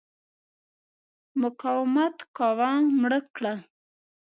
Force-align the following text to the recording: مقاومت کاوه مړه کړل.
مقاومت 1.41 2.17
کاوه 2.37 2.71
مړه 3.01 3.19
کړل. 3.35 3.57